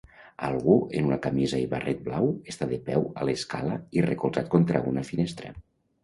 [0.45, 4.81] Algú en una camisa i barret blau està de peu a l'escala i recolzat contra
[4.93, 5.53] una finestra.